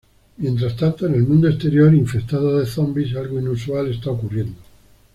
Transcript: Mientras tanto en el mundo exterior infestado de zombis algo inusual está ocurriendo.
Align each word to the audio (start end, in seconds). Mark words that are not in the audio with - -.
Mientras 0.37 0.75
tanto 0.75 1.05
en 1.05 1.13
el 1.13 1.27
mundo 1.27 1.47
exterior 1.47 1.93
infestado 1.93 2.57
de 2.57 2.65
zombis 2.65 3.15
algo 3.15 3.37
inusual 3.39 3.91
está 3.91 4.09
ocurriendo. 4.09 4.57